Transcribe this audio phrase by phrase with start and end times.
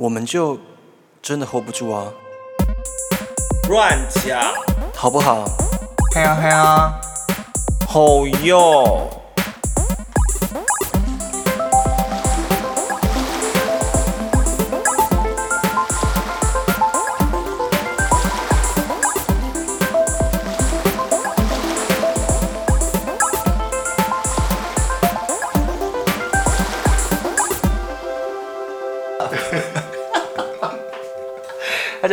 [0.00, 0.58] 我们就
[1.20, 2.10] 真的 hold 不住啊，
[3.68, 4.40] 乱讲，
[4.94, 5.44] 好不好？
[6.14, 6.98] 嘿呀嘿呀，
[7.86, 9.19] 好哟。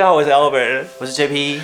[0.07, 0.85] 家好，我是 Albert。
[0.99, 1.59] 我是 JP。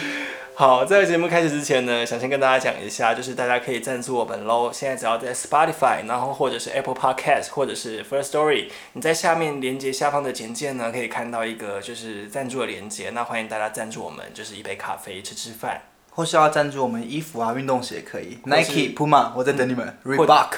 [0.55, 4.69] 好，在节目开始之前呢，想先跟大家讲一下，就是大家可以赞助我们喽。
[4.69, 13.11] 现在只要在 Spotify，然后或者是 Apple Podcast，或者是 First Story，你在下面连接下方的简介呢，可以看到一个就是赞助的连接。
[13.11, 15.83] 那欢迎大家赞助我们，就是一杯咖啡，吃吃饭。
[16.09, 19.97] 或是要赞助我们衣服啊、运动鞋也可以，Nike、Puma，我在等你们。
[20.03, 20.49] 或 Reebok，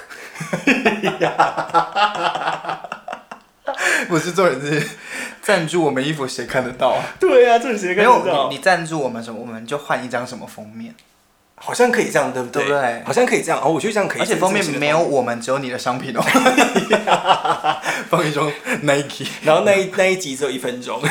[4.07, 4.88] 不是重点是
[5.41, 7.04] 赞助我们衣服，谁看得到啊？
[7.20, 10.93] 对啊，这种谁没有你，你赞助我们什么，我们就换一张什么封面，
[11.57, 12.63] 好像可以这样，对不对？
[12.63, 13.61] 对不对好像可以这样。
[13.63, 14.21] 哦，我觉得这样可以。
[14.21, 16.21] 而且封面没有我们，只有你的商品哦。
[18.09, 18.51] 放一双
[18.84, 21.01] Nike，然后那一那一集只有一分钟，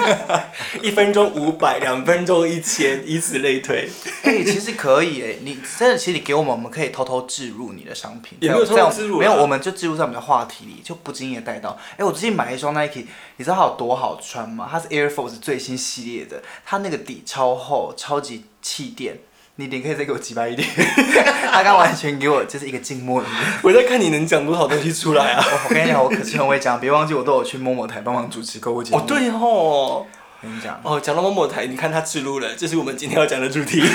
[0.82, 3.88] 一分钟五百，两分钟一千，以此类推。
[4.22, 11.78] 哎、其实可以哎，你真的，其实你给我们，我们可以偷偷置入你的商品，也没有这样偷偷置入啊没有，我们就置入在我们的话题里，就不经意的带到。
[11.98, 13.04] 哎、我最近买了一双 Nike，
[13.36, 14.66] 你知道它有多好穿吗？
[14.70, 19.18] 它是 Air Force 最新系列的，它那个底超厚，超级气垫。
[19.56, 20.68] 你脸可以再给我挤白一点，
[21.52, 23.28] 他刚完全给我就是一个静默的。
[23.62, 25.44] 我在看你能讲多少东西出来啊！
[25.46, 28.98] 我我跟你讲，我可是很会讲，别忘记我都有去某某台帮忙主持购物节目。
[28.98, 30.06] 哦，，对吼，我
[30.42, 33.80] 跟你讲，哦，讲到某某台，你看他植入了，这是我们今天要讲的主题。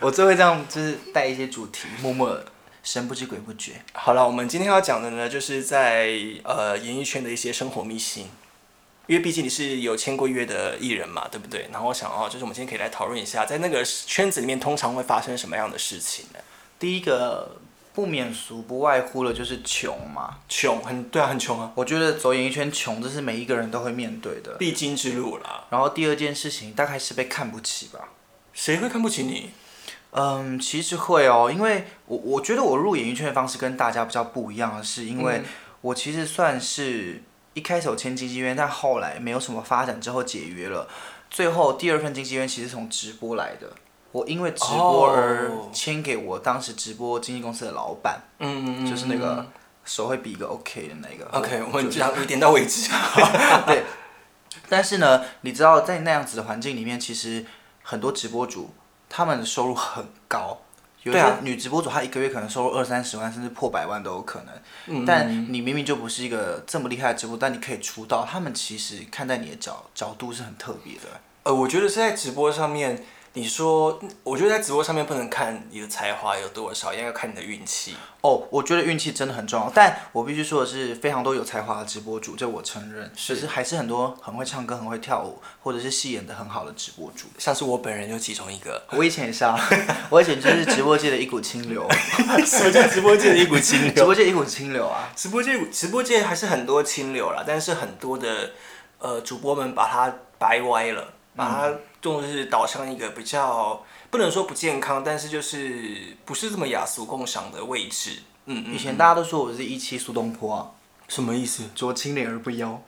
[0.00, 2.36] 我最会这样，就是带一些主题，默默
[2.82, 3.74] 神不知鬼不觉。
[3.92, 6.10] 好了，我们今天要讲的呢，就是在
[6.42, 8.26] 呃演艺圈的一些生活秘辛。
[9.10, 11.68] 因为毕竟你是有签过约的艺人嘛，对不对？
[11.72, 16.38] 然后我想哦，就是我们今天可以来讨论一下，在那个圈子里面通常会发生什么样的事情呢？
[16.78, 17.56] 第一个
[17.92, 20.38] 不免俗，不外乎的就是穷嘛。
[20.48, 24.54] 穷，很对啊，很穷啊，我觉得走演艺圈穷，这是每一个人都会面对的。
[24.60, 25.64] 必经之路啦。
[25.70, 28.10] 然后第二件事情大概是被看不起吧。
[28.52, 29.50] 谁会看不起你？
[30.12, 35.44] 嗯，其实会哦，因为我我觉得我入演艺圈的方式跟大家比较不一样的是，因为嗯
[35.80, 37.24] 我其实算是
[37.54, 40.88] 一开始有签经纪约，但后来没有什么发展之后解约了。
[41.28, 43.70] 最后第二份经纪约其实从直播来的，
[44.12, 49.46] 我因为直播而哦签给我当时直播经纪公司的老板，嗯，就是那个
[49.84, 51.30] 手会比一个 OK 的那个。
[51.30, 52.90] OK，我们讲一点到为止。
[53.66, 53.84] 对，
[54.68, 57.46] 但是呢，你知道在那样子的环境里面，其实
[57.82, 58.70] 很多直播主
[59.08, 60.60] 他们的收入很高，
[61.02, 64.54] 有些对啊女直播主她一个月可能收入二三十万，甚至破百万都有可能。
[64.86, 71.20] 嗯但你明明就不是一个这么厉害的直播，但你可以出道，他们其实看待你的角角度是很特别的。
[71.44, 77.94] 呃，我觉得是在直播上面，你说，我觉得在直播上面不能看你的才华有多少，应该要看你的运气。
[78.22, 87.28] 哦，我觉得运气真的很重要，但我必须说的是，非常多有才华的直播主，这我承认，是只是还是很多很会唱歌、很会跳舞，或者是戏演的很好的直播主。
[87.38, 88.82] 像是我本人就其中一个。
[88.90, 89.56] 我以前也是啊，
[90.10, 91.88] 我以前就是直播界的一股清流，
[92.44, 95.08] 什么叫直播界的一股清流直播界一股清流啊。
[95.14, 98.50] 直播界直播界还是很多清流啦，但是很多的
[98.98, 108.22] 呃主播们把它掰歪了，把它就是导向一个比较不能说不健康，但是就是不是这么雅俗共赏的位置。
[108.46, 110.70] 嗯嗯，以前大家都说我是一期苏东坡啊，
[111.08, 111.64] 什么意思？
[111.76, 112.82] 濯清涟而不妖。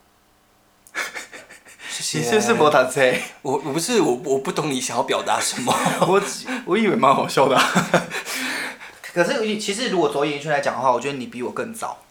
[1.91, 3.12] 谢你是不是博塔车？
[3.43, 5.73] 我我不是我我不懂你想要表达什么。
[6.09, 7.62] 我只我以为蛮好笑的啊、
[9.12, 12.03] 可是其实如果走演艺圈来讲的话，我觉得你比我更早，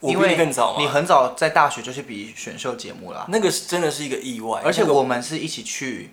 [0.00, 0.80] 因为你更早吗？
[0.80, 3.26] 你很早在大学就去比选秀节目了啊。
[3.28, 6.10] 那个是真的是一个意外，而且我们是一起去，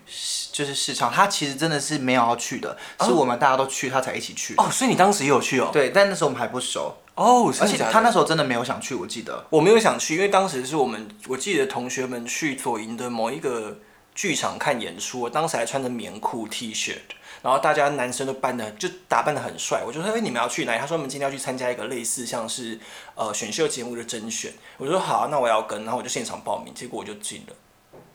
[0.51, 4.55] 就是市场，他其实真的是没有要去的，是我们大家都去，他才一起去。
[4.58, 5.70] 哦，所以你当时也有去哦。
[5.72, 9.46] 对，但那时候我们还不熟，哦，而且他那时候真的没有想去，我记得。
[9.52, 13.78] 我没有想去，因为当时是我们我记得同学们去左营的某一个
[14.16, 16.96] 剧场看演出，我当时还穿着棉裤 T 恤，
[17.45, 20.79] 然后大家男生都扮的就打扮的很帅，我就说哎、你们要去哪里？
[20.79, 22.79] 他说我们今天要去参加一个类似像是
[23.13, 27.53] 呃选秀节目的甄选，我说好啊、那我要跟，然后我就现场报名，结果我就进了。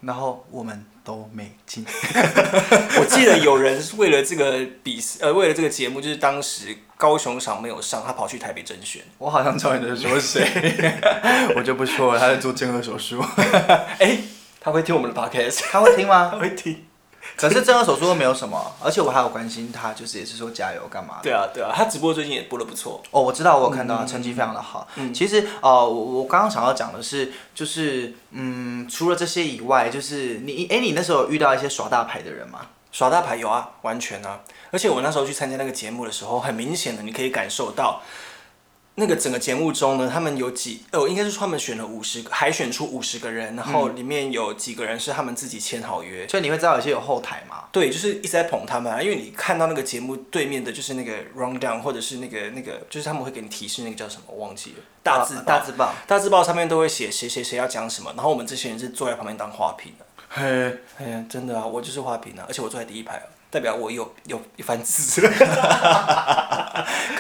[0.00, 1.86] 然后我们都没进。
[2.98, 9.00] 我记得有人是为了这个比赛，呃，为了这个节目，就是当时高雄场没有上，他跑去台北甄选。
[9.18, 10.44] 我好像知道你在说谁，
[11.54, 12.18] 我就不说了。
[12.18, 13.22] 他在做健颌手术，
[14.00, 14.18] 哎、
[14.60, 16.30] 他会听我们的 podcast，他会听吗？
[16.32, 16.38] 他？
[16.40, 16.84] 会听。
[17.36, 21.22] 可是正颌手术又没有什么，而且我还有关心他，就是也是说加油干嘛的。
[21.22, 23.02] 对啊，对啊，他直播最近也播的不错。
[23.10, 24.86] 哦，我知道，我有看到他成绩非常的好。
[24.96, 32.60] 嗯其实呃，我我刚刚想要讲的是，就是嗯，除了这些以外，就是你哎，你那时候有遇到一些耍大牌的人吗？
[32.92, 34.40] 耍大牌有啊，完全啊！
[34.72, 38.02] 而且我那时候去参加那个节目的时候，很明显的你可以感受到，
[38.96, 46.28] 那个整个节目中呢，他们有几哦，应该是他们选了五十个，海选出五十个人，然后里面有几个人是他们自己签好约。
[46.28, 47.64] 所以你会知道有些有后台嘛？
[47.72, 55.94] 对，就是一直在捧他们啊，因为你看到那个节目对面的就是那个 round down，或者是那个那个，就是他们会给你提示那个叫什么，我忘记了，大字啊大字报。
[56.06, 60.04] 大字报上面都会写谁谁谁要讲什么，然后我们这些人是坐在旁边当花瓶的。
[60.28, 60.42] 嘿，
[60.98, 65.22] 哎呀，真的啊，我就是花瓶啊，而且我坐在第一排啊，代表我有有一番资。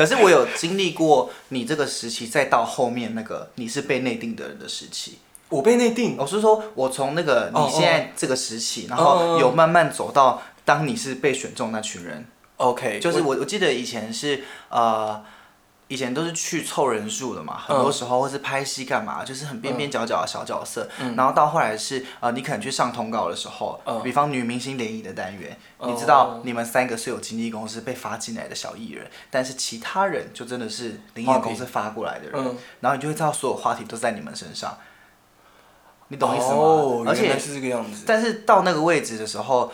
[0.00, 5.18] 可是我有经历过你这个时期，再到后面那个你是被内定的人的时期。
[5.50, 12.24] 我被内定，我是说，我从那个哦你现在这个时期，然哦后有慢慢走到当你是被选中那群人。
[12.56, 15.22] OK，就是我我记得以前是呃，
[15.90, 20.88] 以前都是去凑人数的嘛，很多时候或是拍戏干嘛，就是很边边角角的小角色。
[21.16, 34.78] 然后到后来是呃，你可能去上通告的时候，嗯比方女明星联谊的单元，哦你知道你们三个是有经纪公司被发进来的小艺人，但是其他人就真的是灵演公司发过来的人，嗯然后你就会知道所有话题都在你们身上。
[36.12, 36.54] 你懂意思吗？
[36.54, 38.02] 哦，而且是这个样子。
[38.04, 39.72] 但是到那个位置的时候，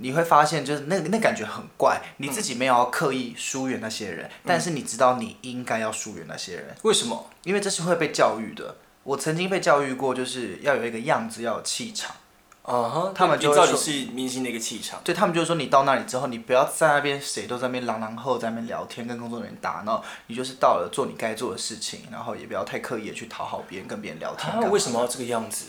[0.00, 2.00] 你会发现，就是那那感觉很怪。
[2.16, 7.28] 你自己没有要刻意疏远那些人，但是你知道你应该要疏远那些人，为什么？
[7.44, 8.76] 因为这是会被教育的。
[9.02, 12.14] 我曾经被教育过，就是要有一个样子，要有气场。
[12.62, 15.00] 啊哈，他们就会说你知道你是明星的一个气场。
[15.02, 25.68] 对他们就是说，你到那里之后，你不要在那边谁都在那边朗朗后在那边聊天，跟工作人员打闹，你就是到了做你该做的事情，然后也不要太刻意的去讨好别人，跟别人聊天为什么要这个样子？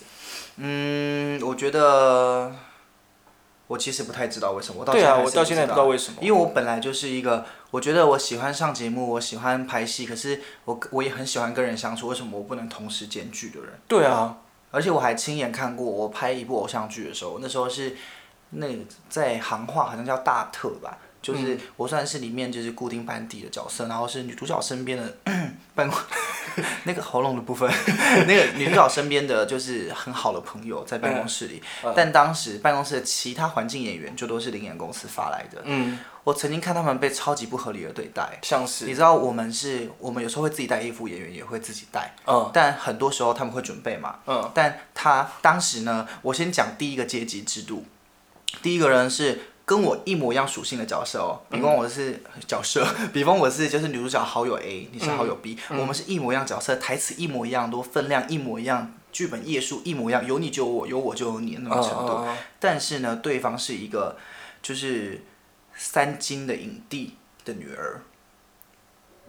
[0.57, 2.51] 嗯，我觉得
[3.69, 4.79] 我其实不太知道为什么。
[4.81, 6.17] 我到现在我到现在不知道为什么。
[6.21, 13.69] 因为我本来就是一个，我觉得我喜欢上节目，我喜欢拍戏，可是我我也很喜欢跟人相处，为什么我不能同时兼具的人？
[13.87, 14.39] 对啊，
[14.71, 17.95] 而且我还亲眼看过，我拍一部偶像剧的时候，那时候是
[18.49, 21.59] 那个在行话好像叫大特吧，就是嗯。
[21.77, 25.17] 我算是里面就是固定班底的角色，然后是女主角身边的
[25.75, 25.97] 办公
[26.83, 27.69] 那个喉咙的部分，
[28.27, 31.93] 那个女主角身边的就是很好的朋友在办公室里，嗯。
[31.95, 38.39] 但当时办公室的其他环境演员就都是灵演公司发来的，嗯，我曾经看他们被超级不合理的对待。
[38.41, 38.85] 像是。
[38.85, 42.49] 你知道我们是，我们有时候会自己带衣服，演员也会自己带，嗯。
[42.53, 44.51] 但很多时候他们会准备嘛，嗯。
[44.53, 47.85] 但他当时呢，我先讲第一个阶级制度，
[48.61, 49.39] 第一个人是
[49.69, 52.83] 跟我一模一样属性的角色哦，比方我是角色，
[53.13, 58.91] 比方我是就是女主角好友 A，你是好友 B，、我们是一模一样角色，台词一模一样多，分量一模一样。
[59.11, 62.25] 剧本页数一模一样，有你就有我，有我就有你的那种程度。
[62.59, 64.17] 但是呢，对方是一个
[64.63, 65.23] 就是
[65.75, 67.13] 三金的影帝
[67.45, 68.01] 的女儿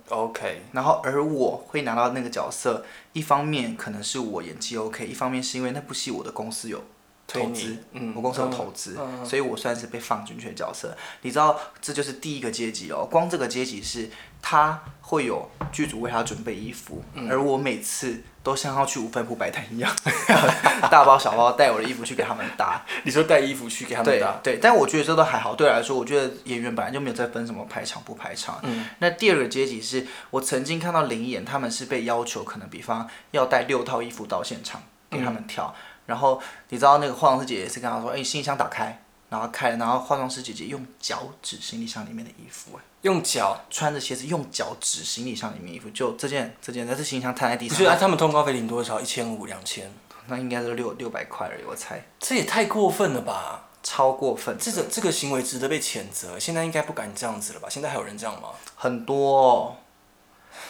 [0.08, 2.82] ，OK，然后而我会拿到那个角色，
[3.12, 6.82] 一方面可能是我演技 OK，一方面是因为那部戏我的公司有
[7.32, 10.96] 投资，嗯我公司有投资，所以我算是被放进去的角色。
[11.22, 13.06] 你知道，这就是第一个阶级哦。
[13.10, 14.10] 光这个阶级是
[14.42, 19.94] 他会有剧组为他准备衣服，嗯而我每次都像要去五分铺摆摊一样，
[20.90, 22.84] 大包小包带我的衣服去给他们搭。
[23.04, 25.54] 你说带衣服去给他们对打，对，但我觉得这都还好。
[25.54, 28.58] 对我来说，我觉得演员本来就没有在分什么排场不排场。
[28.62, 35.74] 嗯那第二个阶级是我曾经看到灵演，他们是被要求可能比方要带六套衣服到现场给他们挑，
[36.06, 43.60] 然后你知道那个化妆师姐姐是跟他说，哎、你行李箱打开，然后开了，然后化妆师姐姐用脚指行李箱里面的衣服、哎，用脚。
[43.70, 49.00] 穿着鞋子用脚指行李箱里面衣服，就这件这件，但是行李箱摊在地不是啊，上，他们通告费领多少？
[49.00, 49.92] 一千五、两千，
[50.26, 53.68] 那应该是六六百块而已，我猜，这也太过分了吧？
[53.82, 54.58] 超过分。
[54.58, 56.38] 这个这个行为值得被谴责。
[56.38, 57.68] 现在应该不敢这样子了吧？
[57.70, 58.50] 现在还有人这样吗？
[58.74, 59.76] 很多、哦。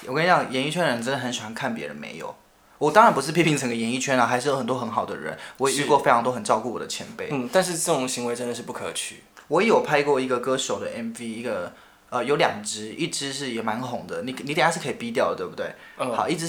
[0.07, 2.33] 我跟你讲，演艺圈的人真的很喜欢看别人没有。
[2.81, 5.37] 我当然不是批评整个演艺圈啊，还是有很多很好的人。
[5.59, 7.29] 我也遇过非常多很照顾我的前辈。
[7.31, 9.23] 嗯，但是这种行为真的是不可取。
[9.49, 11.75] 我也有拍过一个歌手的 MV，一个
[12.09, 15.75] 呃有两支，一只是也蛮红的，你你等下是可以逼掉的，对不对？
[15.99, 16.47] 嗯好，一支。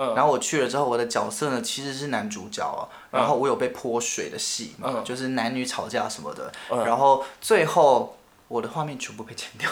[0.00, 8.16] 嗯然后我去了之后，我的角色呢其实是男主角哦，然后我有被泼水的戏嘛，嗯就是男女吵架什么的，嗯然后最后
[8.46, 9.68] 我的画面全部被剪掉。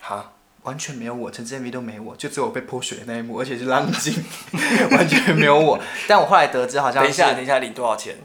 [0.00, 4.14] 哈，完全没有我，整支 MV 都没我，就只有我被泼水的那一幕，而且是浪景，
[4.92, 5.78] 完全没有我。
[6.06, 8.16] 但我后来得知，好像等一下，等一下，领多少钱？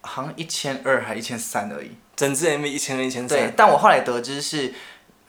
[0.00, 1.92] 好像一千二还一千三而已。
[2.16, 4.74] 整支 MV 一千二、一千对三。，但我后来得知是，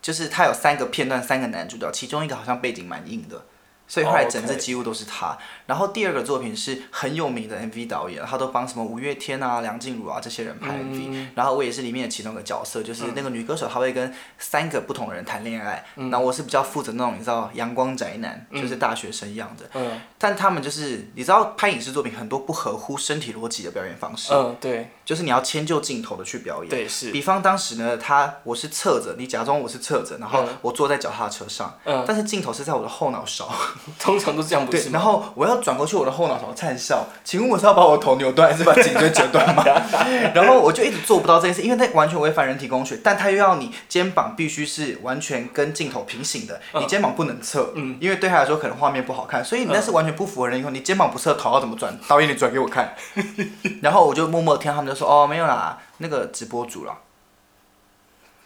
[0.01, 3.45] 就是他有三个片段，三个男主角，其中一个好像背景蛮硬的，
[3.87, 5.37] 所以后来哦整支几乎都是他。
[5.65, 19.69] 然后第二个作品是很有名的 MV 导演，他都帮什么五月天啊、梁静茹啊这些人拍 MV，、然后我也是里面的其中一个角色，就是那个女歌手，她会跟三个不同的人谈恋爱，然后我是比较负责那种你知道阳光宅男，就是大学生一样的。
[19.73, 19.99] 嗯。
[20.17, 24.89] 但他们就是你知道拍影视作品很多不合乎身体逻辑的表演方式，嗯，对。
[25.03, 26.69] 就是你要迁就镜头的去表演。
[26.69, 30.57] 对是，比方当时呢，他我是侧着，你假装我是侧着，然后嗯。
[30.61, 32.03] 我坐在脚踏车上，嗯。
[32.07, 33.51] 但是镜头是在我的后脑勺，
[33.99, 34.93] 通常都是这样，不对是，吗？
[34.93, 39.63] 然后我要转过去我的后脑勺灿笑，请问我是要把我头扭断，还是把颈椎折断吗？
[40.33, 51.97] 然后我就一直做不到这件事，因为它完全违反人体工学，但他又要你肩膀必须是完全跟镜头平行的，你肩膀不能侧，嗯因为对他来说可能画面不好看，所以你那是完全不符合人以后，你肩膀不侧，头要怎么转？
[52.07, 52.95] 导演你转给我看，
[53.81, 56.97] 然后我就默默听他们就说哦没有啦，那个直播主了，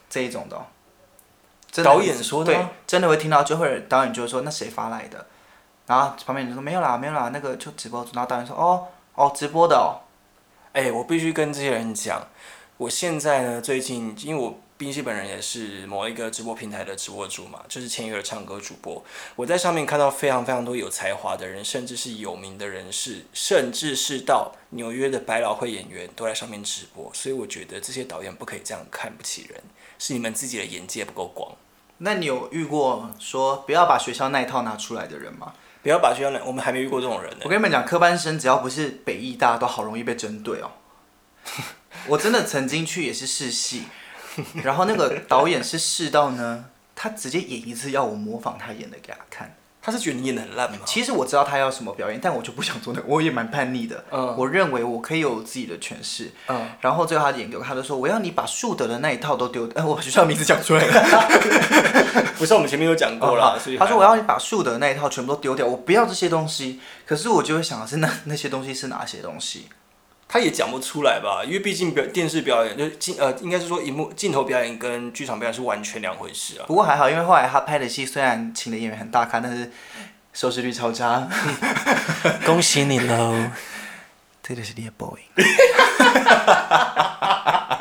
[0.09, 0.65] 这一种的、哦。
[1.83, 5.25] 导演说的对，真的会听到，就会导演就会说那谁发来的，
[5.87, 10.01] 然后旁边人就说没有啦没有啦，那个就直播主，然后导演说哦哦直播的哦，
[10.73, 12.27] 哎、我必须跟这些人讲，
[12.77, 19.03] 我现在呢，最近因为我冰西本人也是某一个直播平台的直播主嘛，就是签约的唱歌主播，
[19.35, 29.61] 我在上面看到非常非常多有才华的人，甚至是有名的人士，甚至是到纽约的百老汇演员都在上面直播，所以我觉得这些导演不可以这样看不起人，
[29.99, 31.55] 是你们自己的眼界不够广。
[31.99, 35.53] 那你有遇过说不要把学校那一套拿出来的人吗？
[35.83, 37.49] 不要把学校那，我们还没遇过这种人呢我。
[37.49, 40.71] 跟你们讲，科班生只要不是北艺大，都好容易被针对哦。
[42.07, 43.83] 我真的曾经去也是试戏，
[44.63, 46.65] 然后那个导演是试到呢，
[46.95, 49.55] 他直接演一次要我模仿他演的给他看。
[49.81, 50.79] 他是觉得你演的很烂吗？
[50.85, 54.03] 其实我知道他要什么表演，但我就不想做那个，我也蛮叛逆的。
[54.11, 56.31] 嗯我认为我可以有自己的诠释。
[56.47, 62.23] 嗯，然后最后他演给我，他就说我要你把树德的那一套都丢，哎， 我学校名字讲出来了。
[62.37, 66.79] 不是我们前面有讲过了，哦所以他说我要你把树德那一套全部都丢掉，我不要这些东西。
[67.05, 69.67] 可是我就会想的是那那些东西是哪些东西？
[70.31, 76.65] 他也讲不出来吧，因为毕竟表电视表演就是镜呃，应该是说荧幕镜头表演跟剧场表演是完全两回事啊。
[76.67, 79.71] 不过还好，因为后来他拍的戏虽然请的演员很大咖，但是
[80.31, 81.27] 收视率超差。
[82.45, 83.49] 恭喜你喽！
[84.43, 85.19] 这个是你的 boy。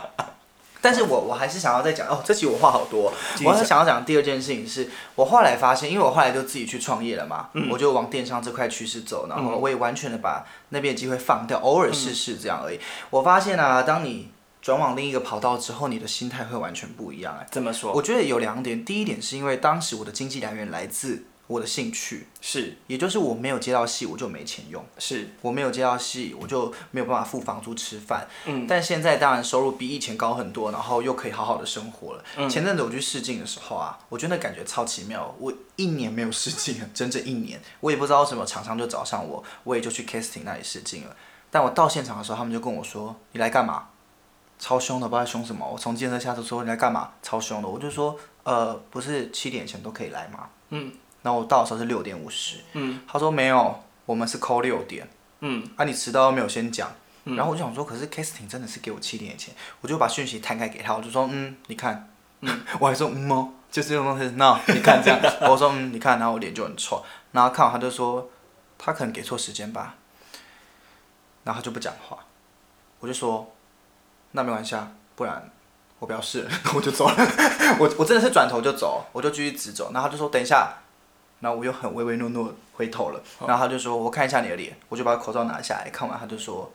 [0.81, 3.13] 但是我我还是想要再讲哦，这期我话好多。
[3.45, 12.79] 我还想要讲第二件事情是，我后来发现，因为我后来就自己去创业了嘛，我就往电商这块趋势走，然后我也完全的把那边的机会放掉，偶尔试试这样而已。
[13.11, 14.31] 我发现啊，当你
[14.63, 17.47] 转往另一个跑道之后，你的心态会完全不一样哎。
[17.51, 24.85] 这么说我觉得有两点，第一点是因为当时我的经济来源来自我的兴趣，是也就是我没有接到戏，我就没钱用。
[24.99, 28.29] 是，我没有接到戏，我就没有办法付房租吃饭。
[28.47, 32.25] 嗯但现在当然收入比以前高很多，然后又可以好好的生活了。
[32.37, 35.35] 嗯前阵子我去试镜的时候啊，我觉得那感觉超奇妙。
[35.39, 41.17] 我一年没有试镜了，整整一年，我也不知道为什么厂商就找上我，我也就去 casting 那里试镜了。
[41.51, 43.89] 但我到现场的时候，他们就跟我说：“你来干嘛？”
[44.61, 45.67] 超凶的，不知道凶什么。
[45.67, 48.15] 我从健身下车说：“你来干嘛？”超凶的，我就说
[48.45, 55.09] ：“呃，不是七点前都可以来吗？”嗯然后我到的时候是六点五十，嗯他说没有，我们是扣六点。
[55.41, 56.91] 嗯啊，你迟到又没有先讲，
[57.23, 62.11] 然后我就想说，可是 casting 真的是给我七点前，我就把讯息摊开给他，我就说，嗯，你看，
[62.41, 68.29] 嗯， 我还说，嗯哦，就是这种东西，那你看这样， 我说，嗯，你看，然后我脸就很臭，然后看完他就说，
[68.77, 69.95] 他可能给错时间吧，
[71.45, 72.19] 然后他就不讲话，
[72.99, 73.55] 我就说，
[74.33, 75.49] 那没关系啊，不然
[76.01, 77.15] 我不要试了， 我就走了，
[77.79, 80.79] 我我真的是转头就走，我就继续直走，然后他就说，等一下。
[81.41, 86.73] 然后我又很唯唯诺诺回头了，然后他就说：“我看一下你的脸。”我就把口罩拿下来，看完他就说，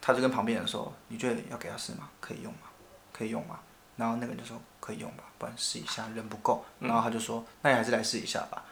[0.00, 2.08] 他就跟旁边人说：“你觉得要给他试吗？
[2.20, 2.68] 可以用吗？
[3.12, 3.60] 可以用吗？”
[3.96, 8.64] 然后那个人就说：“可以用吧，不然试一下，人不够。”然后他就说：“那你还是来试一下吧。”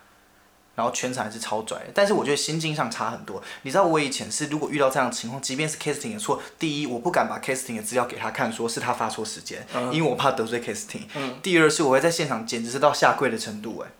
[0.74, 3.42] 然后全场还是超拽，但是我觉得心境上差很多。
[3.62, 11.02] 你知道我以前是如果遇到这样的情况，即便是 casting 的错，第一我不敢把 casting 的资料给他看，说是他发错时间，因为我怕得罪 casting。
[11.42, 13.90] 第二是我会在现场简直是到下跪的程度，哎。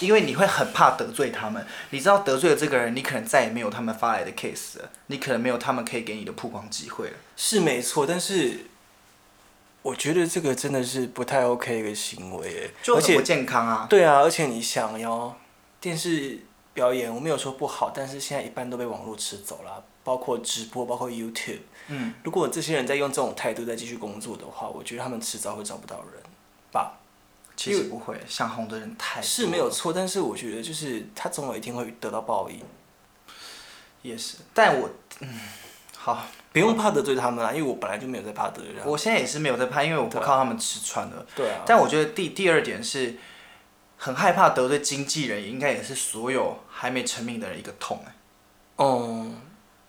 [0.00, 7.14] 因为你会很怕得罪他们，你知道得罪了这个人，你可能再也没有他们发来的 case 了，你可能没有他们可以给你的曝光机会了。
[7.36, 8.66] 是没错，但是
[9.82, 13.86] 我觉得这个真的是不太 OK 的一个行为，而且就很不健康啊。
[13.88, 15.34] 对啊，而且你想哟，
[15.80, 16.40] 电视
[16.72, 21.60] 表演我没有说不好，但是现在一般都被网络吃走了，包括直播，包括 YouTube。
[21.88, 26.22] 嗯，如果这些人在用这种态度再继续工作的话，我觉得他们迟早会找不到人
[26.70, 26.99] 吧。
[27.62, 32.58] 其实不会，想红的人太多是没有错，但是我觉得就是他总有一天会得到报应，
[34.00, 34.88] 也是，但我
[35.20, 35.40] 嗯，
[35.94, 36.24] 好，
[36.54, 38.86] 不用怕得罪他们啊，因为我本来就没有在怕得罪他们。
[38.86, 41.26] 我现在也是没有在怕，因为我不靠他们吃穿的。
[41.36, 43.18] 对啊，但我觉得第第二点是，
[43.98, 48.14] 很害怕得罪经纪人，也应该也是所有还没成名的人一个痛哎。
[48.78, 49.36] 嗯，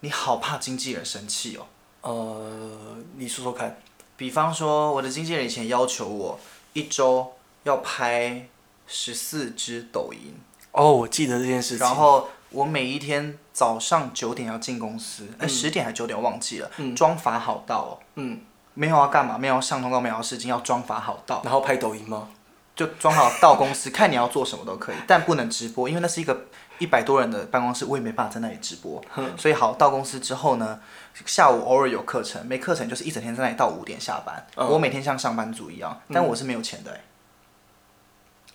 [0.01, 1.65] 你好怕经纪人生气哦。
[2.01, 3.81] 呃，你说说看。
[4.17, 6.39] 比方说，我的经纪人以前要求我
[6.73, 8.47] 一周要拍
[8.87, 10.33] 十四支抖音，
[10.71, 11.85] 哦，我记得这件事情。
[11.85, 18.41] 然后我每一天早上九点要进公司，哎、十点还九点忘记了，嗯妆法好到哦，嗯，
[18.73, 22.27] 没有要干嘛，没有要上通告，没有要事情，要妆法好到，然后拍抖音吗？
[22.73, 26.45] 就装好到公司，看你要做什么都可以， 但不能直播，因为那是一个
[26.79, 28.99] 一百多人的办公室，我也没办法在那里直播。
[29.37, 30.79] 所以好到公司之后呢，
[31.25, 34.43] 下午偶尔有课程，没课程就是一整天在那里到五点下班。
[34.55, 37.01] 嗯我每天像上班族一样，但我是没有钱的、欸，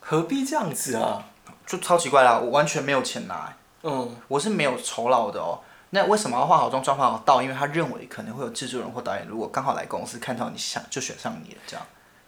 [0.08, 1.24] 何必这样子啊？
[1.66, 5.58] 就超奇怪啦，我完全没有钱拿、欸嗯，我是没有酬劳的哦。
[5.90, 7.42] 那为什么要化好妆、妆化好到？
[7.42, 11.84] 因为他认为可能会有制作人或导演，如果刚好来公司看到你想就选上你了，这样。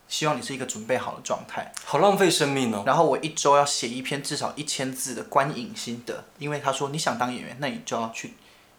[0.09, 1.71] 希望你是一个准备好的状态。
[1.85, 2.83] 好浪费生命哦。
[2.85, 8.35] 然后我一周要写一篇至少一千字的观影心得，因为他说你想当演员，那你就要去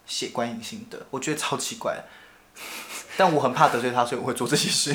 [0.06, 1.06] 写观影心得。
[1.12, 2.04] 我觉得超奇怪，
[3.16, 4.94] 但我很怕得罪他，所以我会做这些事。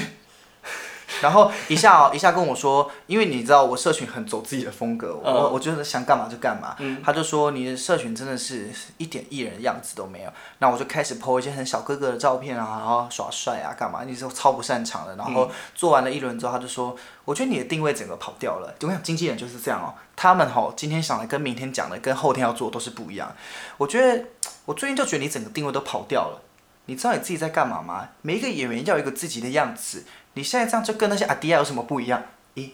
[1.20, 6.76] 然后一下哦，一下跟我说，因为你知道我社群很走自己的风格，我、嗯我觉得想干嘛就干嘛。
[7.04, 10.30] 他就说你的社群真的是一点艺人的样子都没有。
[10.58, 14.04] 那我就开始 po 一些很小哥哥的照片啊，然后耍帅啊，干嘛？
[14.04, 15.16] 你是超不擅长的。
[15.16, 18.74] 然后做完了一轮之后，他就说，我觉得你的定位整个跑掉了。
[18.82, 23.34] 我想经纪人就是这样哦，他们吼今天想的跟明天讲的跟后天要做都是不一样。
[23.76, 24.24] 我觉得
[24.64, 26.40] 我最近就觉得你整个定位都跑掉了。
[26.86, 28.08] 你知道你自己在干嘛吗？
[28.22, 30.04] 每一个演员要有一个自己的样子。
[30.34, 32.22] 你现在这样就跟那些阿迪亚有什么不一样？
[32.56, 32.70] 咦，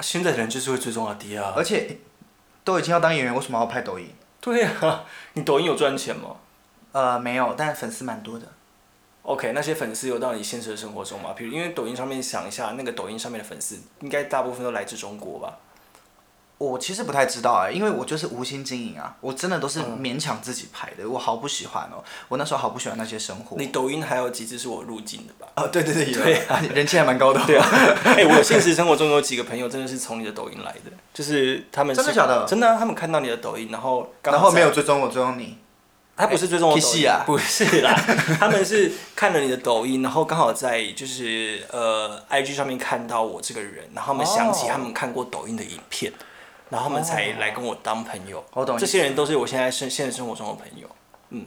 [0.00, 1.52] 现在的人就是会追踪阿迪亚。
[1.56, 1.98] 而且
[2.62, 4.08] 都已经要当演员，为什么要拍抖音？
[4.40, 6.36] 对啊， 你抖音有赚钱吗
[6.92, 8.46] 呃，没有，但粉丝蛮多的。
[9.22, 11.34] ？OK，那些粉丝有到你现实的生活中吗？
[11.36, 15.58] 比如，因为抖音上面想一下，那个抖音上面的粉丝，应该大部分都来自中国吧？
[16.58, 22.02] 我其实不太知道哎、因为我就是无心经营啊，我真的都是勉强自己拍的，我好不喜欢哦。
[22.28, 23.56] 我那时候好不喜欢那些生活。
[23.56, 25.46] 你抖音还有几支是我入境的吧？
[25.54, 27.64] 哦，对对对，有对啊，人气还蛮高的、对啊，
[28.04, 35.58] 哎、我现实生活中有几个朋友真的是从你的抖音来的，就是他们是真的假的真的啊、他们看到你的抖音，然后然后没有，追踪我，追踪你。
[36.16, 36.74] 他不是追踪我
[37.24, 37.94] 不是啦，
[38.40, 46.12] 他们是看了你的抖音，然后刚好在就是呃 IG 上面看到我这个人，然后他们想起哦他们看过抖音的影片，
[46.70, 48.44] 然后他们才来跟我当朋友。
[48.52, 50.88] 我懂这些人都是我现在生现实生活中的朋友。
[51.30, 51.46] 嗯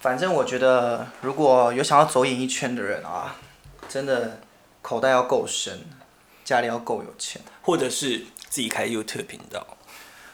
[0.00, 3.34] 反正我觉得，如果有想要走演艺圈的人啊，
[3.88, 4.40] 真的
[4.80, 5.80] 口袋要够深，
[6.44, 7.42] 家里要够有钱。
[7.62, 9.66] 或者是自己开 YouTube 频道，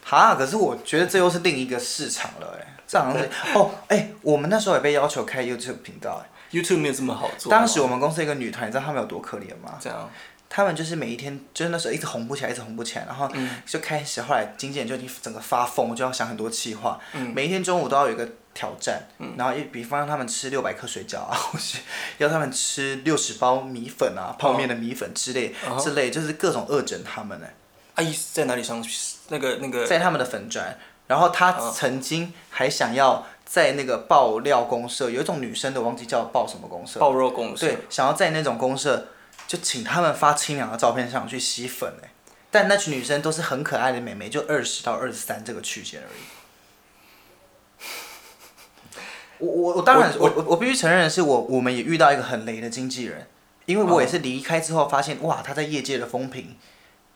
[0.05, 7.59] 哈，可是我觉得这又是另一个市场了，哎，这好像是哦，哎，我们那时候也被要求开 YouTube 频道，哎，YouTube 没有这么好做吗。
[7.59, 9.79] 当时我们公司一个女团，你知道她们有多可怜吗？
[9.81, 10.09] 这样，
[10.57, 13.29] 他们就是每一天，就是那时候一直红不起来，一直红不起来，然后
[13.67, 16.97] 就开始后来经纪人就已经整个发疯，就要想很多企划，
[17.35, 19.03] 每一天中午都要有一个挑战，
[19.37, 21.79] 然后一比方让他们吃六百克水饺啊， 或是
[22.19, 27.47] 要他们吃六十包米粉啊，泡面的米粉之类、之类，就是各种恶整他们呢，
[27.97, 28.81] 阿姨在哪里上？
[29.31, 29.85] 那个那个。
[29.85, 37.67] 在他们的粉砖，然后他曾经还想要在那个爆料公社，有一种女生的忘记叫爆什么公社，爆肉公社。
[37.67, 39.09] 对，想要在那种公社
[39.47, 42.11] 就请他们发清凉的照片上去吸粉哎，
[42.51, 46.23] 但那群女生都是很可爱的美眉，就二十到二十三这个区间而已。
[49.39, 53.27] 我我我当然我我我必须承认的是我我们也遇到一个很雷的经纪人，
[53.67, 56.57] 因为我也是离开之后发现哇他在业界的风评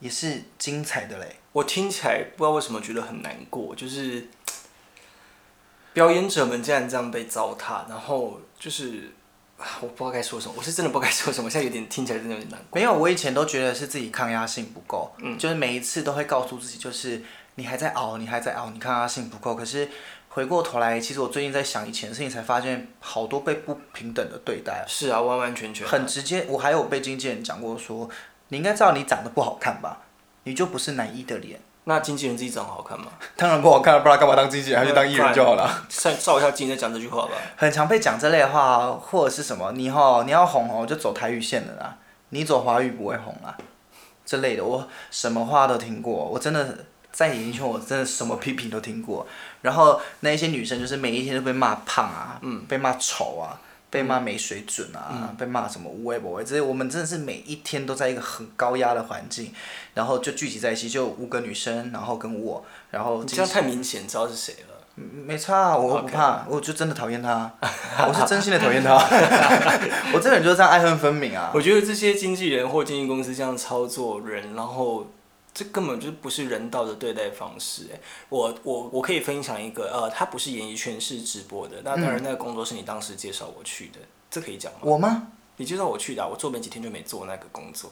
[0.00, 1.36] 也是精彩的嘞。
[1.52, 4.28] 我听起来不知道为什么觉得很难过，就是
[5.94, 9.27] 表演者们竟然这样被糟蹋，然后就是啊
[9.80, 12.78] 我不知道该说什么，我是真的不知道该说什么，现在有点听起来真的有点难过。
[12.78, 17.22] 没有，我以前都觉得是自己抗压性不够，就是每一次都会告诉自己，就是
[17.56, 19.56] 你还在熬，你还在熬，你抗压性不够。
[19.56, 19.88] 可是
[20.28, 26.46] 回过头来，其实我最近在想以前的事情，才发现好多被不平等的对待，是啊，完完全全很直接。
[26.48, 28.08] 我还有被经纪人讲过说，
[28.48, 30.02] 你应该知道你长得不好看吧，
[30.44, 31.60] 你就不是男一的脸。
[31.88, 33.06] 那经纪人自己长得好看吗？
[33.34, 35.86] 当然不好看了，不然干嘛当经纪人，还去当艺人就好了。
[35.88, 37.30] 照照一下镜再讲这句话吧。
[37.56, 41.96] 很常被讲这类的话，或者是什么，你吼你要红哦，就走台语线的啦，
[42.28, 43.56] 你走华语不会红啦，
[44.26, 49.26] 这类的，我什么话都听过，我真的在演艺圈，我真的什么批评都听过。
[49.62, 53.58] 然后那一些女生就是每一天都被骂胖啊，嗯，被骂丑啊，
[53.90, 59.52] 被骂没水准啊，被骂什么无微不微，这些我们真的是每一天都在一个很高压的环境，
[59.94, 64.74] 然后就聚集在一起，就五个女生，然后跟我，然后这样太明显，知道是谁了。
[65.00, 67.48] 没差、啊，我不怕我就真的讨厌他，
[68.08, 68.94] 我是真心的讨厌他，
[70.12, 71.52] 我这个人就是这样爱恨分明啊。
[71.54, 75.06] 我觉得这些经纪人或经纪公司这样操作人，然后
[75.58, 77.88] 这根本就不是人道的对待方式。
[77.92, 81.82] 哎，我我我可以分享一个，呃，他不是演艺圈，是直播的。
[81.82, 83.98] 那当然，那个工作是你当时介绍我去的，
[84.30, 84.78] 这可以讲吗？
[84.82, 85.32] 我吗？
[85.56, 87.90] 你介绍我去的，我做没几天就没做那个工作。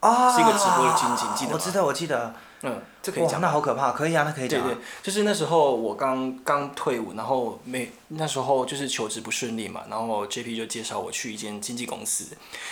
[0.00, 2.34] 啊，是一个直播的经济记得吗我知道，我记得。
[2.62, 3.40] 嗯，这可以，讲。
[3.40, 4.66] 那好可怕，可以啊，那可以讲啊。
[4.66, 12.24] 对对，就是那时候我刚刚退伍，然后没那时候就是求职不顺利嘛，然后 JP 就介绍我去一间经纪公司。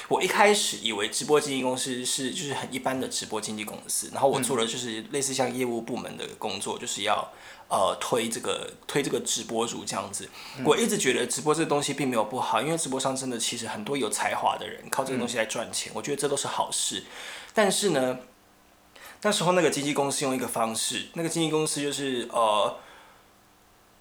[0.09, 7.29] 我一开始以为直播经纪公司是就是很一般的直播经纪公司，然后我做的就是类似像业务部门的工作，就是要
[7.68, 10.29] 呃推这个推这个直播主这样子。
[10.64, 17.05] 我一直觉得直播这个东西并没有不好，因为直播上真的其实很多有才华的人靠这个东西来赚钱，我觉得这都是好事。
[17.55, 18.18] 但是呢，
[19.27, 22.77] 那时候那个经纪公司用一个方式，那个经纪公司就是呃，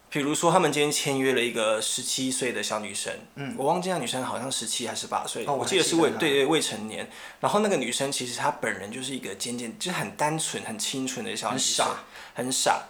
[0.08, 7.10] 比如说他们今天签约了一个十七岁的小女生，嗯，我忘记那女生好像十七还是八岁，哦我我记得是未对对未成年。
[7.40, 12.04] 然后那个女生其实她本人就是一个简简就是很单纯、很清纯的小女生很生，傻
[12.36, 12.84] 很傻。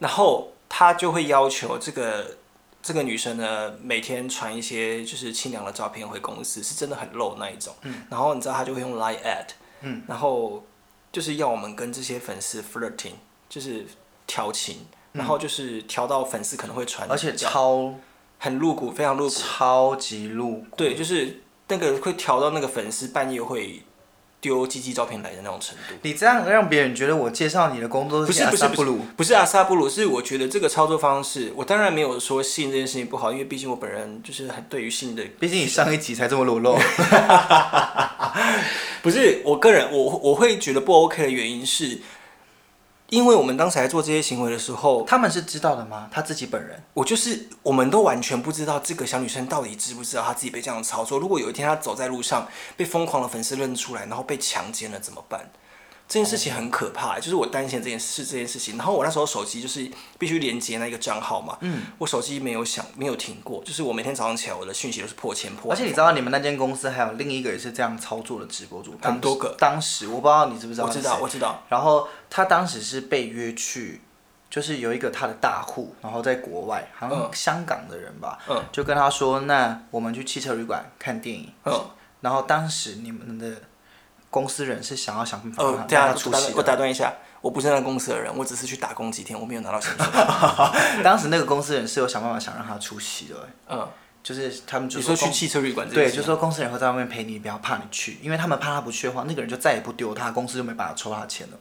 [0.00, 2.36] 然后她就会要求这个
[2.82, 7.72] 这个女生呢，每天传一些就是清凉的照片回公司，是真的很露那一种。
[7.82, 9.46] 嗯，然后你知道她就会用 Line at，
[9.82, 10.64] 嗯，然后
[11.12, 13.14] 就是要我们跟这些粉丝 flirting，
[13.48, 13.84] 就是
[14.26, 17.94] 调情，然后就是调到粉丝可能会传，而且超
[18.38, 19.34] 很露骨，非常露骨。
[19.34, 20.76] 超级露骨。
[20.76, 23.82] 对，就是那个会调到那个粉丝半夜会
[24.40, 25.94] 丢鸡鸡照片来的那种程度。
[26.02, 36.78] 你这样让别人觉得我介绍你的工作不是阿不是不是萨布鲁，不是阿萨布鲁，是我觉得这个操作方式，我当然没有说性这件事情不好，因为毕竟我本人就是很对于性的，毕竟你上一集才这么裸露。
[39.02, 42.00] 不是我个人我我会觉得不 OK 的原因是，
[43.08, 46.08] 因为我们当时在做这些行为的时候，他们是知道的吗？
[46.12, 46.82] 他自己本人？
[46.94, 51.18] 我就是我们都完全不知道这个小女生到底知不知道她自己被这样操作。
[51.18, 55.50] 如果有一天她走在路上被疯狂的粉丝认出来，然后被强奸了怎么办？
[56.10, 58.76] 这件事情很可怕，就是我担心这件事这件事情。
[58.76, 65.70] 然后我那时候手机就是必须连接那个账号嘛，嗯，我手机没有响，没有停过，就是我每天早上起来我的讯息都是破千破。
[65.70, 70.86] 而且你知道你们那间公司还有另一个也是这样操作的直播主，很多个当时我不知道你知不知道？
[70.86, 71.28] 我知道，我。
[71.28, 74.00] 知道，然后他当时是被约去，
[74.50, 81.52] 就是有一个他的大户，然后在国外，好像香港的人吧，嗯就跟他说，那我们去汽车旅馆看电影。
[81.66, 81.72] 嗯，
[82.20, 83.62] 然后当时你们的
[84.30, 86.76] 公司人是想要想办法让，他哦对啊，出席我打我打。
[86.76, 90.06] 断一下，我不是那个公司的人，我只是去打工几天，我没有拿到薪水。
[91.02, 93.88] 当时那个公司人是有想办法想让他出席的，嗯，
[94.22, 101.58] 就是他们就你说去汽车旅馆对，就说公司人会在外面陪你，不要怕你去，因为他们怕他不去的话，那个人就再也不丢他，公司就没办法抽他的钱了。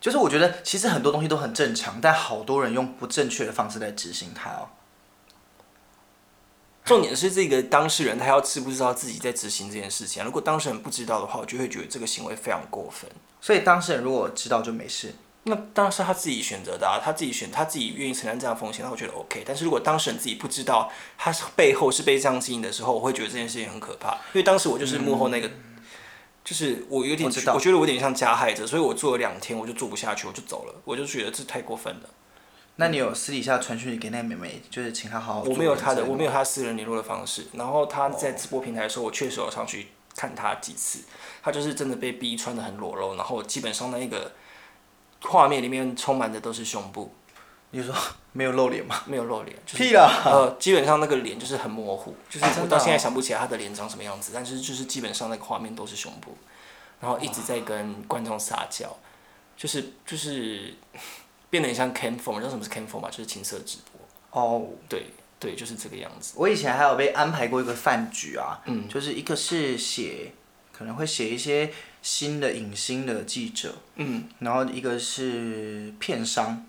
[0.00, 4.68] 就是我觉得其实很多东西都很正常，但好多人用不正确的方式在执行它哦。
[6.90, 13.08] 重点是这个当事人他要知不知道自己在执行这件事情啊、如果当事人不知道的话，我就会觉得这个行为非常过分。
[13.40, 15.14] 所以当事人如果知道就没事。
[15.44, 19.42] 那当然是他自己选择的啊，他自己选，他自己愿意承担这样风险，那我觉得 OK。
[19.46, 24.14] 但是如果当事人自己不知道他是背后是被这样经营的时候，我会觉得这件事情很可怕。
[24.32, 25.48] 因为当时我就是幕后那个，
[26.44, 32.10] 就是我有点，我知道觉得我有点像加害者，所以我做了两天我就做不下去，我就走了，我就觉得这太过分了。
[32.76, 37.46] 那你有私底下传讯息给那个妹妹，就是请她好好我没有她的，我没有她私人联络的方式。
[37.52, 41.00] 然后她在直播平台的时候，我确实有上去看她几次。
[41.42, 44.32] 她就是真的被逼穿的很裸露，然后基本上那一个
[45.22, 47.14] 画面里面充满的都是胸部，
[47.70, 47.94] 你说
[48.32, 49.02] 没有露脸吗？
[49.06, 50.22] 没有露脸，就是屁啦！
[50.24, 56.36] 呃，基本上那个脸就是很模糊，就是我到现在哦想不起来她的脸长什么样子，但是就是基本上那个画面都是胸部，
[57.00, 58.96] 然后一直在跟观众撒娇，
[59.56, 60.74] 就是就是
[61.50, 63.10] 变得很像 cam phone，你知道什么是 cam phone 吗？
[63.10, 65.06] 就是情色直播，哦，对
[65.38, 66.34] 对，就是这个样子。
[66.36, 70.32] 我以前还有被安排过一个饭局啊，嗯就是一个是写，
[70.72, 76.64] 可能会写一些新的影星的记者，嗯然后一个是片商，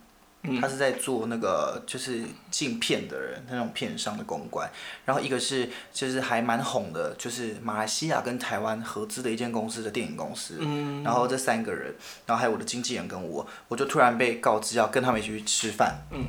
[0.60, 4.68] 他是在做那个就是镜片的人，那种片商的公关，
[5.06, 11.04] 然后一个是就是还蛮红的，就是马来西亚跟台湾合资的一间公司的电影公司，嗯。
[11.04, 11.94] 然后这三个人，
[12.26, 16.26] 然后还有我的经纪人跟我，我就突然被告知要跟他们一起去吃饭，嗯。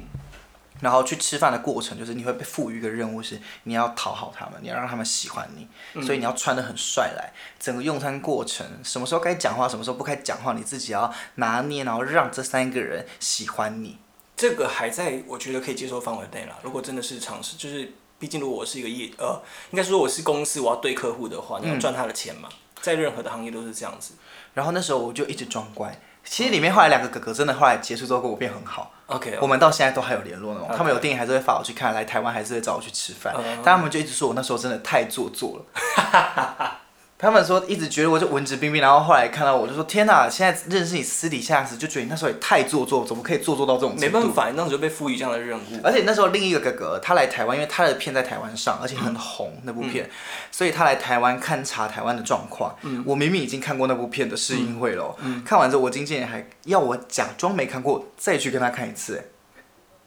[0.81, 6.03] 然后去吃饭的过程，就是你会被赋予一个任务，是你要讨好他们，你要让他们喜欢你，嗯。
[6.03, 7.33] 所以你要穿的很帅来。
[7.59, 13.99] 整个用餐过程，什么时候该讲话，什么时候不该讲话，你自己要拿捏，然后让这三个人喜欢你。
[14.43, 16.59] 这个还在我觉得可以接受范围内啦。
[16.65, 22.49] 如果真的是尝试，就是毕竟如果我是一个业呃，应该说我是公司，我要对客户的话，你要赚他的钱嘛，
[22.81, 24.15] 在任何的行业都是这样子。
[24.55, 25.97] 然后那时候我就一直装乖。
[26.25, 30.69] 其实里面后来两个哥哥真的后来结束之后跟我变很好，OK，我们到现在都还有联络那种。
[30.69, 36.81] OK 他们有电影还是会发我去看，来台湾还是会找我去吃饭嗯，但他们就一直说我那时候真的太做作了。
[37.23, 44.03] 他们说一直觉得我就文质彬彬，然后后来看到我就说天哪，现在认识你私底下时就觉得你那时候也太做作，怎么可以做作到这种程度？
[44.03, 45.63] 没办法，你当时就被赋予这样的任务。
[45.85, 50.11] 而且那时候另一个哥哥他来台湾，因为他的片在台湾上，而且很红那部片，
[50.51, 52.75] 所以他来台湾勘察台湾的状况。
[53.07, 59.17] 我明明已经看过那部片的试映会了，看完之后我经纪人还要我假装没看过，再去跟他看一次。
[59.17, 59.25] 哎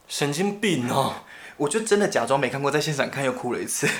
[0.07, 1.15] 神经病哦！
[1.57, 3.87] 我就真的假装没看过，在现场看又哭了一次。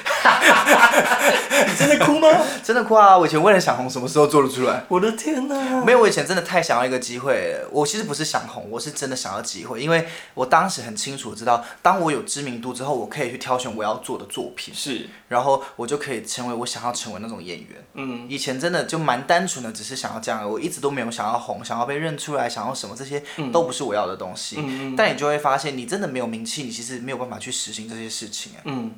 [1.68, 2.28] 你真的哭吗？
[2.62, 3.18] 真的哭啊！
[3.18, 4.84] 我以前为了想红，什么时候做得出来？
[4.90, 5.84] 我的天哪！
[5.86, 7.70] 没有，我以前真的太想要一个机会了。
[7.72, 17.70] 我其实不是想红，我是真的想要机会，因为我当时很清楚知道，当我有知名度之后，我可以去挑选我要做的作品，是，然后我就可以成为我想要成为那种演员。
[17.94, 24.58] 嗯，以前真的就蛮单纯的，只是想要这样，我一直都没有想要红，想要被认出来，想要什么这些都不是我要的东西。
[24.60, 28.54] 嗯但你就会发现，你真的没有名气，你其实没有办法去实行这些事情。
[28.54, 28.94] 啊，嗯，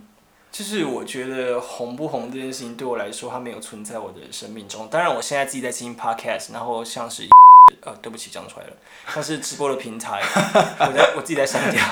[0.51, 4.88] 就是我觉得红不红这件事情对我来说，它没有存在我的生命中。
[4.89, 7.27] 当然，我现在自己在经营 podcast，然后像是
[7.81, 8.73] 呃，对不起，讲出来了，
[9.13, 10.21] 像是直播的平台，
[10.79, 11.83] 我在我自己在删掉，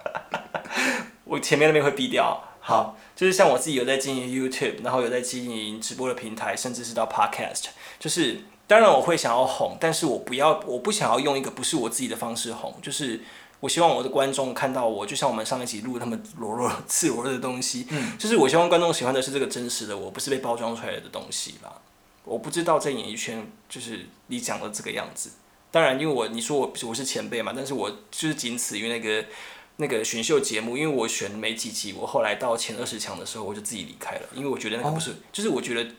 [1.24, 2.42] 我前面那边会逼掉。
[2.60, 7.64] 好，就是像我自己有在经营 YouTube，然后有在经营直播的平台，甚至是到 podcast，
[7.98, 13.20] 就是当然我会想要红，但是我不要，我不想要用一个不是我自己的方式红，就是。
[13.64, 21.72] 我希望我的观众看到我，就像我们上一集录他们裸露 赤裸的东西，嗯，就是我希望观众喜欢的是这个真实的我，不是被包装出来的东西啦。
[22.24, 25.30] 我不知道在演艺圈就是你讲的这个样子，
[25.70, 29.24] 当然因为我你说我我是前辈嘛，但是我就是仅此于那个
[29.78, 35.90] 那个选秀节目，因为我选没几集，我后来到前二十强的时候我就自己离开了，因为我觉得那个不是，就是我觉得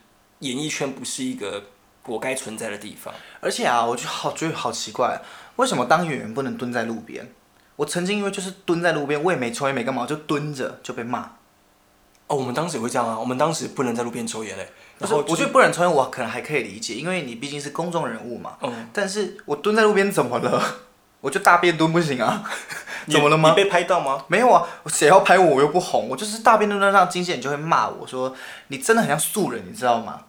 [0.42, 1.64] 演艺圈不是一个
[2.06, 3.12] 我该存在的地方。
[3.42, 5.20] 而且啊，我就好觉得好奇怪，
[5.56, 7.28] 为什么当演员不能蹲在路边？
[7.76, 11.32] 我曾经因为就是蹲在路边，我也没抽烟没干嘛，我就蹲着就被骂。
[12.28, 14.68] 哦，我们当时也会这样啊，我们当时不能在路边抽烟嘞。
[14.98, 18.54] 然后我觉得不能抽烟，我可能还可以理解，因为你毕竟是公众人物嘛。
[18.62, 18.88] 嗯。
[18.92, 20.62] 但是我蹲在路边怎么了？
[21.22, 22.44] 我就大便蹲不行啊？
[23.10, 23.50] 怎么了吗？
[23.50, 24.24] 你被拍到吗？
[24.28, 25.56] 没有啊，谁要拍我？
[25.56, 28.36] 我又不红，我就是大便蹲蹲让经纪人就会骂我说
[28.70, 30.22] 你真的很像素人，你知道吗？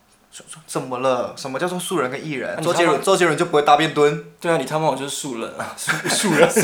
[0.66, 1.34] 怎么了？
[1.36, 2.60] 什么叫做素人跟艺人？
[2.62, 4.24] 周杰伦，周杰伦就不会大便蹲？
[4.40, 6.60] 对啊，你他妈我就是素人啊， 素人，素，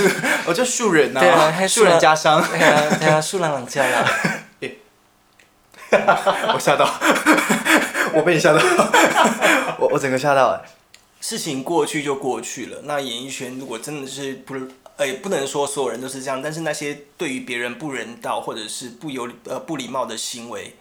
[0.47, 1.21] 我就素人呐。
[1.21, 2.43] 对啊，还素人加商。
[2.51, 4.05] 对啊，对啊，素人两家啦。
[6.55, 6.89] 我吓到，
[8.15, 8.59] 我被你吓到，
[9.79, 10.61] 我我整个吓到哎。
[11.21, 12.79] 事情过去就过去了。
[12.85, 14.55] 那演艺圈如果真的是不，
[14.97, 20.77] 哎，不能说所有人都是这样，但是那些对于别人不人道或者是不有呃不礼貌的行为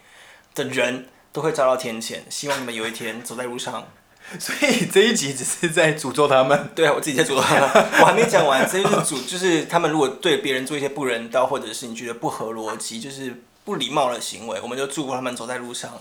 [0.56, 1.08] 的人。
[1.31, 2.19] 都会遭到天谴。
[2.29, 3.87] 希望你们有一天走在路上。
[4.39, 6.69] 所以这一集只是在诅咒他们。
[6.75, 7.69] 对啊，我自己在诅咒他们。
[7.99, 15.91] 我还没讲完，这就是诅，就是他们如果对别人做一些不人道，或者是你觉得不合逻辑，就是不礼貌的行为，我们就祝福他们走在路上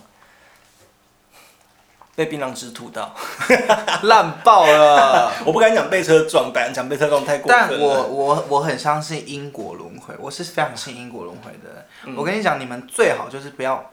[2.15, 3.17] 被槟榔汁吐到，
[4.05, 5.33] 烂爆了。
[5.47, 7.69] 我不敢讲被车撞，但讲被车撞太过分了。
[7.71, 11.87] 但我我我很相信因果轮回，我是非常信因果轮回的。
[12.15, 13.91] 我跟你讲，你们最好就是不要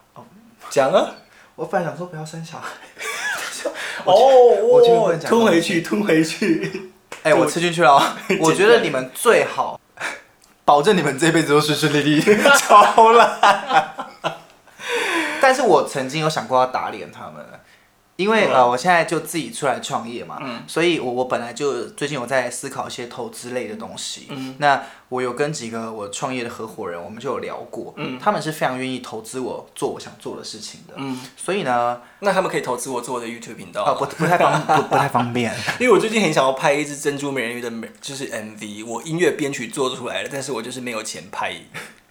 [0.69, 1.10] 讲啊。
[1.58, 2.70] 我本来想说不要生小孩，
[4.06, 6.91] 哦，我就吞回去，吞回去。
[7.24, 8.15] 哎，我吃进去了。
[8.39, 9.82] 我觉得你们最好，
[10.63, 12.22] 保证你们这辈子都顺顺利利。
[12.62, 13.96] 超烂。
[15.41, 17.43] 但是我曾经有想过要打脸他们。
[18.18, 24.28] 因为呃，我现在就自己出来创业嘛，所以我我本来就最近我在思考一些投资类的东西。
[24.58, 30.96] 那我有跟几个我创业的合伙人，我们就有聊过，他们是非常愿意投资我做我想做的事情的。
[31.38, 35.56] 所以呢，那他们可以投资我做我的 YouTube 频道啊，不不太方不不太方便。
[35.80, 41.54] 因为我最近很想要拍一支珍珠美人鱼的美，就是 MV，我音乐编曲做出来了，但是我就是没有钱拍。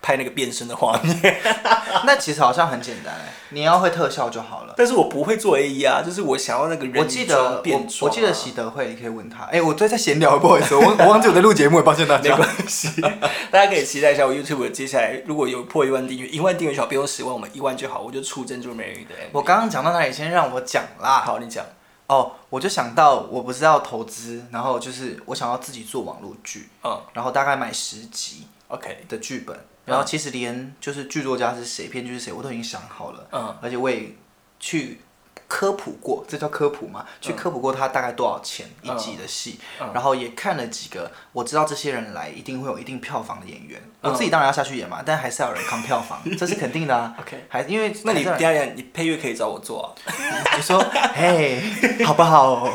[0.06, 1.36] 拍那个变身的画面，
[2.06, 4.72] 那其实好像很简单哎，你要会特效就好了。
[4.76, 7.02] 但是我不会做 A E 啊，就是我想要那个人。
[7.02, 9.42] 我记得我我记得喜德会，你可以问他。
[9.46, 12.36] 哎，我最在闲聊，不好意思，我 我忘记我在录节目，抱歉大家。
[12.36, 13.00] 没关系，
[13.50, 19.10] 大家可以期待一下我 YouTube 接下来如果有破一万订阅，一万订阅小不用十万，我们一万就好，我就出珍珠美人鱼的。
[19.32, 20.12] 我刚刚讲到哪里？
[20.12, 21.20] 先让我讲啦。
[21.26, 21.64] 好，你讲。
[22.08, 29.58] 哦，我就想到我不是要投资，然后就是我想要自己做网络剧，嗯，然后大概买十集，OK 的剧本。
[29.84, 33.28] 然后其实连就是剧作家是谁，编剧是谁，我都已经想好了。
[33.30, 34.12] 嗯，而且我也
[34.58, 35.00] 去
[35.46, 37.06] 科普过，这叫科普嘛？
[37.20, 39.60] 去科普过他大概多少钱一集的戏，
[39.94, 43.80] 然后也看了几个，我知道这些人来一定会有一定票房的演员。
[44.00, 47.14] 我自己当然要下去演嘛，但还是要有人扛票房， 这是肯定的啊。
[47.20, 49.94] OK，还因为那你第二年你配乐可以找我做啊？
[50.56, 51.62] 你说嘿，
[52.04, 52.66] 好不好？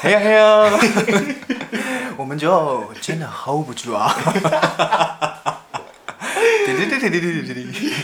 [0.00, 0.68] 嘿 呀嘿呀，
[2.16, 4.14] 我们就真的 hold 不住啊。
[6.66, 7.94] 滴滴滴滴滴滴滴滴，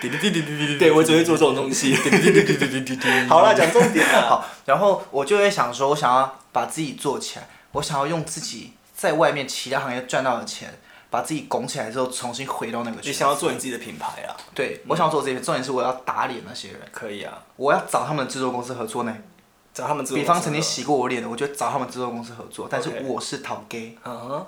[0.00, 1.94] 滴滴滴滴滴滴对我只会做这种东西。
[3.28, 4.22] 好啦，讲重点了。
[4.28, 10.78] 好，然后我就会想说，我想要把自己做起来，我想要用自己在外面其他行业赚到的钱，
[11.10, 13.00] 把自己拱起来之后，重新回到那个。
[13.02, 14.34] 你想要做你自己的品牌啊？
[14.54, 19.16] 对，我想要做这些，重点是我要打脸那些人，可以啊，我要找他们的制作公司合作呢。
[19.76, 23.94] 找他们制作比方曾经洗过我脸的，我就找他们制作公司合作，但是 OK 我是讨 gay，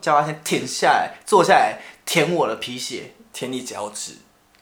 [0.01, 4.13] 叫他先舔下来，坐下来舔我的皮鞋，舔你脚趾，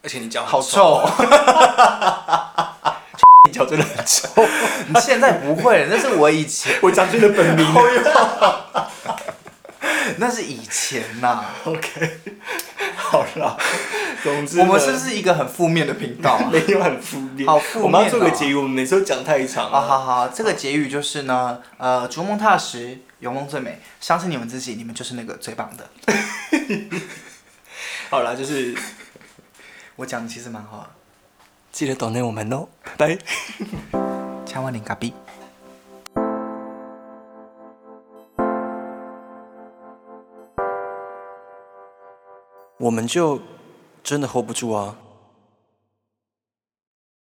[0.02, 1.08] 而且你脚很好臭，哦！
[3.46, 4.28] 你脚真的很臭。
[4.88, 7.64] 你 现在不会了，那是我以前，我讲出你的本名。
[10.18, 12.10] 那是以前呐、OK，
[12.96, 13.58] 好了，
[14.22, 16.48] 总之我们是不是一个很负面的频道啊？
[16.52, 17.46] 没有很负面？
[17.46, 19.88] 好负面哦我们要做个结语，我们每次都讲太长好了。
[19.88, 25.88] 好好，这个结语就是呢，呃，逐梦踏实，有梦最美，相信你们自己，你们就是那个最棒的。
[28.10, 28.74] 好啦，就是
[29.96, 30.88] 我讲的其实蛮好的，
[31.72, 33.18] 记得懂内我们哦，拜拜。
[34.46, 35.12] 千万零嘎逼。
[42.78, 43.40] 我们就
[44.02, 44.96] 真的 hold 不住啊。